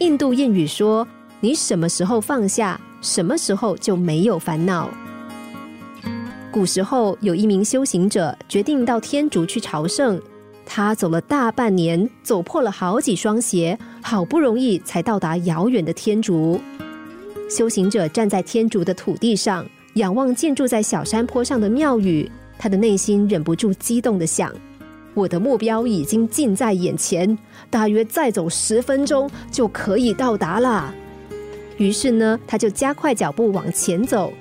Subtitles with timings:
[0.00, 1.06] 印度谚语说
[1.40, 4.88] ：“你什么时候放下，什么时候就没有烦恼。”
[6.50, 10.18] 古时候有一名修行者决定到天竺去朝圣，
[10.64, 16.58] 他走了大半年，走破了好几双鞋，好不容易才到达遥远的天竺。
[17.50, 22.26] 修行者站在天竺的土地上，仰望建筑在小山坡上的庙宇，
[22.58, 24.50] 他的内心忍不住激动的想
[25.14, 27.36] ：“我的目标已经近在眼前，
[27.68, 30.94] 大约再走十分钟就可以到达了。”
[31.78, 34.32] 于是呢，他就加快脚步往前走。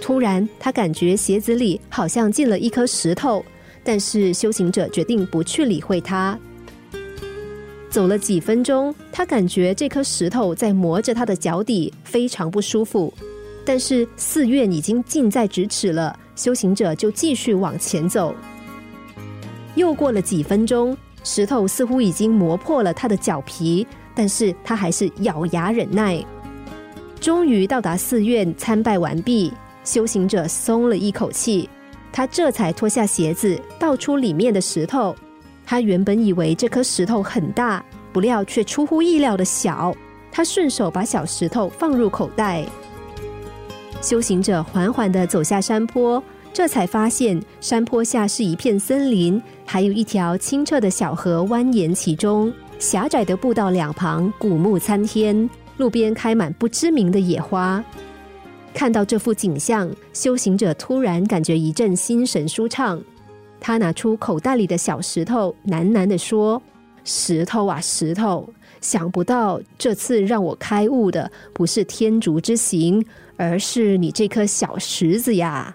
[0.00, 3.44] 突然，他感觉鞋子里好像进了一颗石头，
[3.82, 6.38] 但是修行者决定不去理会它。
[7.90, 13.12] 走了几分钟，他感觉这颗石头在磨着他的脚底，非常不舒服。
[13.64, 18.34] 但是寺院已经近在咫尺了，修行者就继续往前走。
[19.74, 26.24] 又过了几分钟，石头似乎已经磨破了他的脚皮，但是他还是咬牙忍耐。
[27.20, 31.68] 终于到达寺院，参拜完毕，修行者松了一口气，
[32.12, 35.16] 他这才脱下鞋子，倒出里面的石头。
[35.64, 37.82] 他原本以为这颗石头很大，
[38.12, 39.94] 不料却出乎意料的小。
[40.30, 42.64] 他顺手把小石头放入口袋。
[44.02, 46.22] 修行者缓缓的走下山坡，
[46.54, 52.50] 这才发现山坡下是一片森林，还有一条清澈的小河蜿蜒其中。
[52.78, 57.84] 狭窄的步道两旁古木参天，路边开满不知名的野花。
[58.72, 63.02] 看到这幅景象，修行者突然感觉一阵心神舒畅。
[63.58, 66.62] 他拿出口袋里的小石头，喃喃的说
[67.02, 68.48] ：“石头啊，石头，
[68.80, 73.04] 想不到这次让我开悟的不是天竺之行，
[73.36, 75.74] 而是你这颗小石子呀。”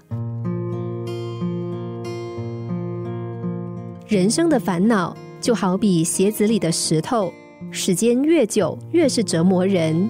[4.10, 7.32] 人生的烦恼就好比鞋子里的石头，
[7.70, 10.10] 时间越久越是折磨人，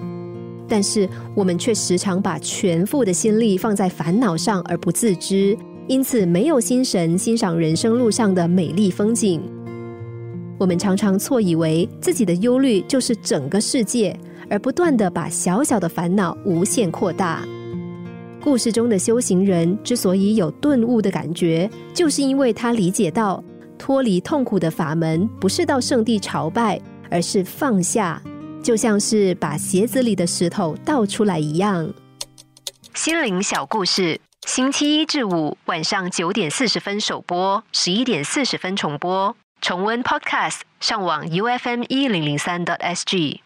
[0.66, 5.54] 但是我们却时常把全副的心力放在烦恼上而不自知。
[5.86, 9.42] 因此，没有心神欣赏人生路上的美丽风景。
[10.56, 17.46] 我们常常错以为自己的忧虑就是整个世界，而不断的把小小的烦恼无限扩大。
[18.42, 23.44] 故事中的修行人之所以有顿悟的感觉，就是因为他理解到，
[23.80, 26.78] 脱离痛苦的法门不是到圣地朝拜，
[27.10, 28.20] 而是放下，
[28.62, 31.90] 就像是把鞋子里的石头倒出来一样。
[32.94, 34.20] 心灵小故事。
[34.46, 39.34] 星期一至五晚上九点四十分首播，十一点四十分重播。
[39.62, 43.40] 重温 Podcast，上网 U F M 一零零三 t S G。